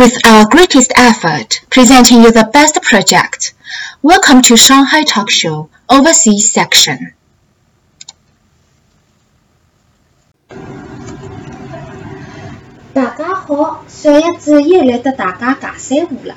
[0.00, 3.54] with our greatest effort, presenting you the best project.
[4.02, 7.12] Welcome to Shanghai Talk Show Overseas Section.
[12.92, 16.34] 大家好，小叶子又来得大家讲三胡了。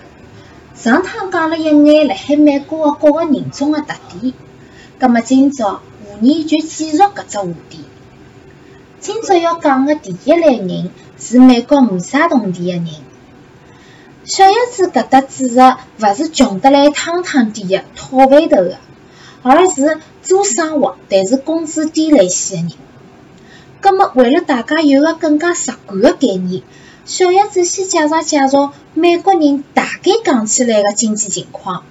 [0.76, 4.34] 上趟讲了一眼辣海美国个各个人种个特点，
[5.00, 5.82] 葛末今朝下
[6.20, 7.86] 年就继续搿只话题。
[9.00, 12.88] 今朝要讲个第一类人是美国五沙同地个人。
[14.25, 18.79] 小叶子搿搭指个勿是穷得来汤汤底个讨饭头个，
[19.43, 22.71] 而是做生活但是工资低类些个人。
[23.83, 26.63] 葛末为了大家有个更加直观个概念，
[27.05, 31.85] 小叶子先介绍介绍美国人大概讲起来个经济情况。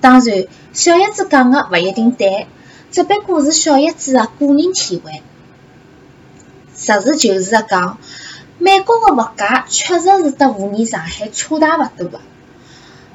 [0.00, 2.46] 当然，小叶子讲个勿一定对，
[2.92, 5.20] 只不过是小叶子个个人体会。
[6.76, 7.98] 实事求是个讲，
[8.64, 12.18] 美国个物价确实是得和你上海差大勿多个。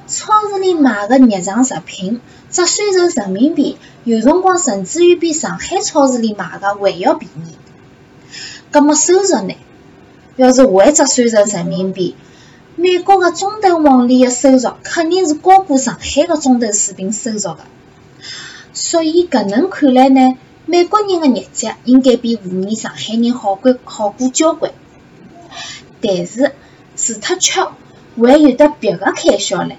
[0.06, 2.20] 超市里买个日常食品，
[2.52, 7.56] 折算成人民币，有辰光甚至于比上海超市里买个还要便宜。
[8.70, 9.56] 搿么收入呢？
[10.36, 12.14] 要是还折算成人民币，
[12.76, 17.58] 美国个中等红利个收入肯定是高过上海个中等水平收入个。
[18.72, 24.70] 所以搿能看来呢，美国人个日脚应该比和年上海人好过好过交关。
[26.00, 26.52] 但是
[26.96, 27.60] 除脱吃，
[28.16, 29.74] 还有得别个开销唻，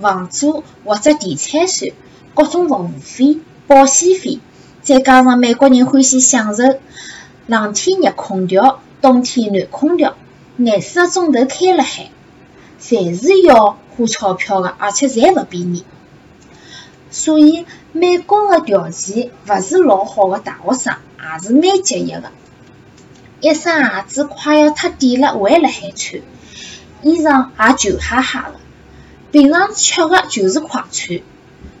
[0.00, 1.94] 房租或者地产税、
[2.34, 4.40] 各种服务费、保险费，
[4.82, 6.62] 再加上美国人欢喜享受。
[7.46, 10.16] 冷天热空调，冬天暖空调，
[10.56, 12.10] 廿四个钟头开了海，
[12.80, 15.84] 侪是要花钞票个，而且侪勿便宜。
[17.10, 22.30] 所以美国个条件勿是老好个大学生，也是蛮节约个。
[23.40, 26.22] 一双鞋子快要脱底了，还辣海穿；
[27.02, 28.54] 衣裳也旧哈哈个。
[29.30, 31.20] 平常吃个就是快餐，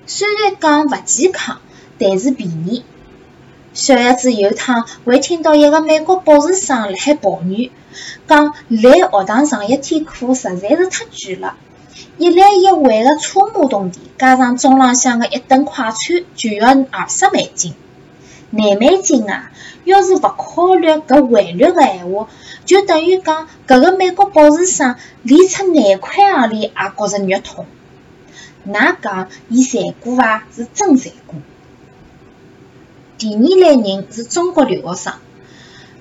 [0.06, 1.60] 虽然讲勿健康，
[1.98, 2.84] 但是便宜。
[3.74, 7.70] 小叶子有趟还听到一个美国博士生辣海抱怨，
[8.26, 11.56] 讲来学堂上一天课实在是太贵了，
[12.18, 17.74] 一来一回个车马动地，加上中浪向个一顿快餐就要二十美金。
[18.50, 19.50] 廿美金啊！
[19.84, 22.28] 要是勿考虑搿汇率个闲话，
[22.64, 27.66] 就等于讲搿个美国博士生连出廿块行钿也觉着肉痛。
[28.66, 30.44] 㑚讲伊赚过伐？
[30.54, 31.36] 是真赚过。
[33.18, 35.14] 第二类人是中国留学生，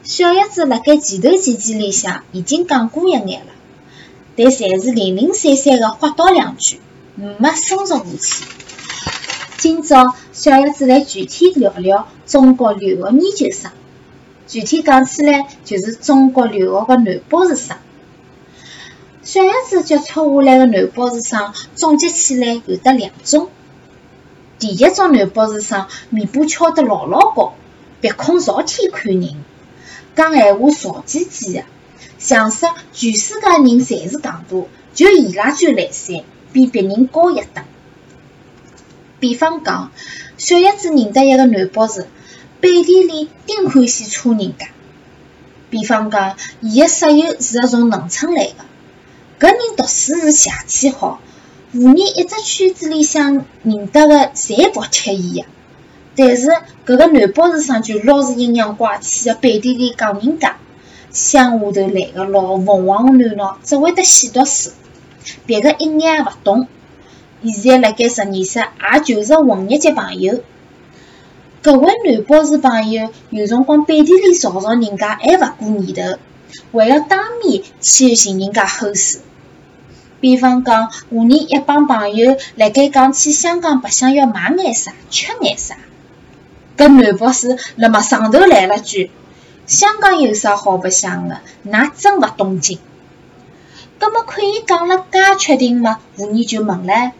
[0.04, 3.52] 小叶子辣盖前头几期里向已经讲过一眼了，
[4.36, 6.80] 但侪是零零散散个花叨两句，
[7.16, 8.46] 没深入下去。
[9.58, 13.72] 今朝小叶子来具体聊聊中国留学研究生，
[14.46, 17.76] 具体讲起来就是中国留学个男博士生。
[19.24, 23.50] 小叶子接触下来个男博士生总结起来有得两种。
[24.60, 27.56] 第一种男博士生面部翘得老老高，
[28.00, 29.44] 鼻孔朝天看人，
[30.16, 31.64] 讲闲话吵唧唧的，
[32.20, 34.44] 像说全世界人侪是戆大，
[34.94, 36.22] 就伊拉最来三，
[36.54, 37.66] 比别人高一等。
[39.20, 39.92] 比方讲，
[40.38, 42.08] 小叶子认得一个男博士，
[42.60, 44.68] 背地里顶欢喜戳人家。
[45.70, 51.20] 比方讲，伊个室友是个从农村来个，搿人读书是邪气好。
[51.74, 55.46] 和你一只圈子里向认得个侪服帖伊个，
[56.16, 56.48] 但是
[56.86, 60.56] 搿个男博士生就老是阴阳怪气个，背地里讲人家，
[61.12, 64.72] 乡下头来个老凤凰男喏，只会得死读书，
[65.46, 66.68] 别个一眼也勿懂。
[67.44, 70.42] 现在辣盖实验室，也就是混日脚朋友。
[71.64, 76.20] 搿位男博士朋友有辰光背地里嘲嘲人家，还勿过年头，
[76.72, 79.20] 为了当面去寻人家后事。
[80.20, 85.78] 比方讲，下年一帮朋友辣盖讲去香港白相要买眼啥、吃眼啥，
[86.78, 89.12] 搿男博士辣么上头来了句
[89.68, 91.38] ：“香港有啥好白相个？
[91.66, 92.80] 㑚真勿懂劲。”
[94.00, 97.12] 葛末看伊讲了介确定嘛，下年就问唻：“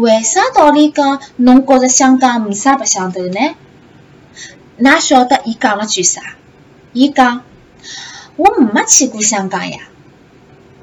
[0.00, 3.40] 为啥道理讲侬觉着香港没啥白相头呢？”
[4.78, 6.20] 㑚晓得伊讲了句啥？
[6.92, 7.42] 伊讲
[8.36, 9.78] ：“我没去过香港呀。”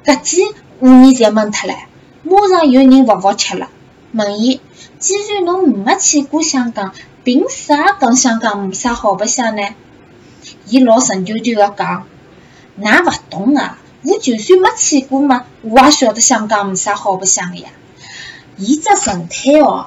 [0.04, 0.42] 搿记。
[0.82, 1.76] 五年侪闷脱了，
[2.22, 3.68] 马上有人勿服气了，
[4.12, 4.62] 问伊：
[4.98, 9.62] 既然侬没去过香港，凭啥讲香港没啥好白相呢？
[10.66, 12.06] 伊老神丢丢个讲：
[12.80, 17.68] 㑚勿懂啊，我就算没去过嘛，我也晓得香港没啥好白相个呀。
[18.60, 19.86] 伊只神态哦，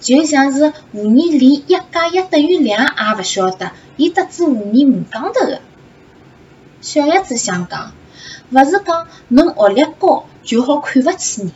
[0.00, 5.60] 就像是下年连一加一等于两也勿晓得，伊得知下年没讲头个。
[6.80, 7.92] 小叶子想讲。
[8.50, 11.52] 勿是讲侬学历高就好看勿起人。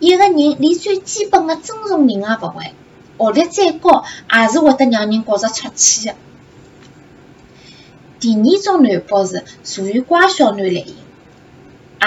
[0.00, 2.72] 一个人连最基本的尊重人也勿会，
[3.18, 6.14] 学历再高也是会得让人觉着出气的。
[8.18, 10.96] 第二种男博士属于乖小男类型，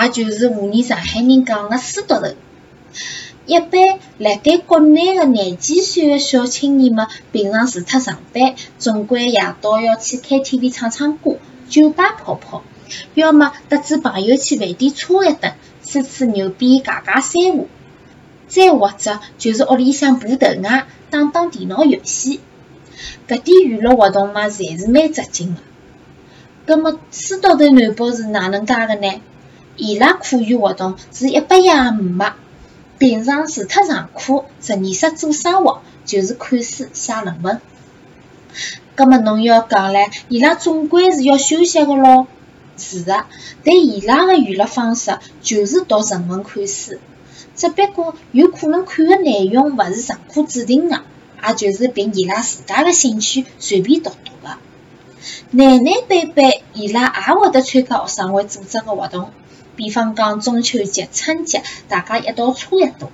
[0.01, 2.33] 也就是湖南上海人讲的“书读头”。
[3.51, 11.35] 一般辣盖国内的廿几岁的小青年们，平常除脱上班，总归夜到要去 KTV 唱唱歌、
[11.67, 12.63] 酒吧泡泡，
[13.13, 17.67] 要么搭子朋友去饭店搓一顿、吹吹牛逼、尬尬三胡，
[18.47, 22.39] 再或者就是屋里向爬头外、打打电脑游戏。
[23.27, 25.61] 搿点娱乐活动嘛，侪是蛮扎劲的。
[26.65, 29.21] 葛末书读头男宝是哪能介个呢？
[29.75, 32.31] 伊拉课余活动是一百样也没。
[33.01, 37.59] 平常除脱上课，实验室做生活，就是看书、写论文。
[38.93, 42.27] 葛末侬要讲唻，伊拉总归是要休息个咯。
[42.77, 43.25] 是的，
[43.63, 46.99] 但伊拉个娱乐方式就是读纯文、看书，
[47.55, 51.01] 只不过有可能看个内容勿是上课指定个，
[51.47, 54.57] 也就是凭伊拉自家个兴趣随便读读个。
[55.49, 59.31] 男男班班，伊拉也会得参加学生会组织个活动。
[59.75, 63.09] 比方讲中秋节、春节，大家一道搓一顿。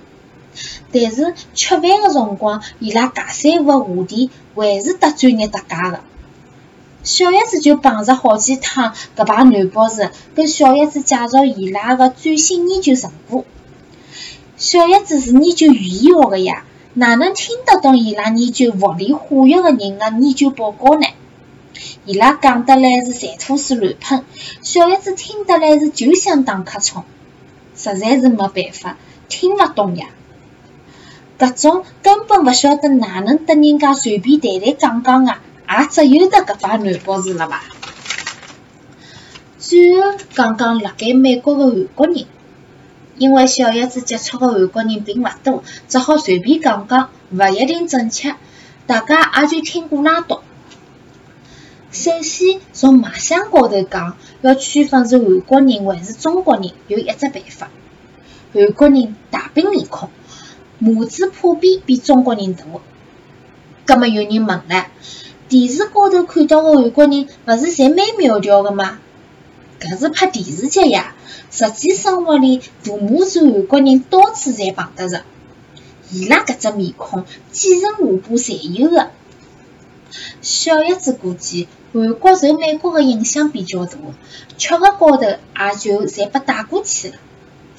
[0.90, 6.00] 但是吃饭个辰光，伊拉尬三胡个话题还是得专业搭界个。
[7.04, 13.44] 小叶子就碰着好几趟，搿排男博士跟小叶子介绍伊拉个最新研究成果。
[14.56, 16.64] 小叶子是研究语言学个呀，
[16.94, 21.06] 哪能听得懂伊拉研究物理化学个人个研究报告呢？
[22.08, 24.24] 伊拉讲得来是馋吐水乱喷，
[24.62, 27.04] 小叶子听得来是就想打瞌冲，
[27.76, 28.96] 实在是没办法，
[29.28, 30.06] 听勿懂呀。
[31.38, 35.32] 搿种根本勿晓得哪能得人家随便谈谈讲讲个，
[35.68, 37.62] 也只有得搿把男博士了吧。
[39.58, 42.24] 最后讲讲辣盖美国个韩国人，
[43.18, 48.34] 因为小叶子接触个韩国人并勿多，只好随便讲讲，勿一定正确，
[48.86, 50.40] 大家也就听过拉倒。
[51.90, 57.70] 首先，从卖相高头讲，要区分是韩国人还是中国人，有一只办法。
[58.52, 60.10] 韩国人大饼面孔，
[60.82, 62.64] 拇指破边比中国人大。
[63.86, 64.86] 葛末有人问了，
[65.48, 68.98] 电视高头看到个韩国人，勿是侪蛮苗条个吗？
[69.80, 71.14] 搿是拍电视剧呀，
[71.50, 75.22] 实际生活里大拇指韩国人到处侪碰得着。
[76.10, 79.08] 伊拉搿只面孔，几层下巴侪有个。
[80.40, 83.98] 小叶子估计，韩国受美国个影响比较大，
[84.56, 85.38] 吃个高头也
[85.78, 87.14] 就侪被带过去了。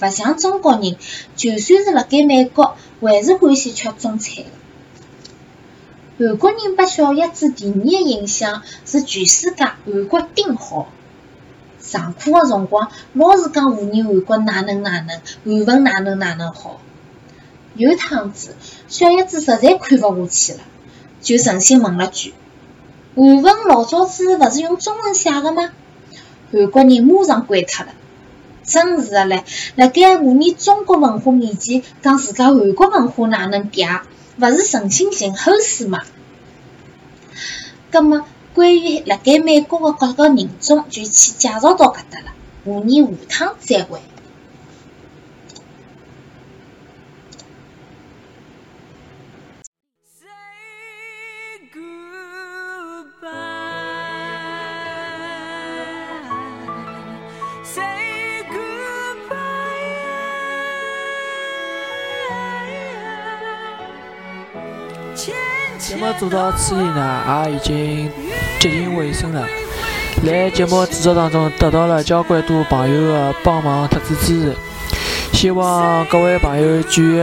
[0.02, 0.96] 勿像中国人，
[1.36, 4.46] 就算是辣盖美国，还是欢喜吃中餐
[6.18, 6.28] 个。
[6.28, 10.88] 韩国人拨小叶子第二个印象是全世界韩国顶好。
[11.80, 16.80] 上课个辰光，老是讲胡言韩国哪能哪能，韩文哪能哪能好。
[17.76, 18.56] 有趟子，
[18.88, 20.60] 小叶子实在看勿下去了，
[21.22, 22.34] 就存心问了句。
[23.16, 25.70] 韩文老早子勿是用中文写个吗？
[26.52, 27.94] 韩国人马上关脱了。
[28.64, 29.44] 真是个唻，
[29.76, 34.02] 辣盖我们中国文化面前讲自家韩国文化哪能嗲，
[34.38, 36.02] 勿是存心寻齁死吗？
[37.92, 42.34] 葛末关于辣盖美国个各个人种就先介绍到搿搭了，
[42.66, 44.00] 下年下趟再会。
[65.90, 68.12] 节目做到此里呢，也已经
[68.60, 69.44] 接近尾声了。
[70.24, 74.56] 在节目制作当中，得到了交关多朋友的帮忙特子支持，
[75.34, 77.18] 希望各位朋友继续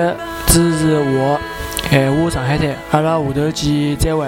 [0.49, 1.38] 支持我，
[1.88, 4.26] 闲话上海滩，阿拉下头见，再会。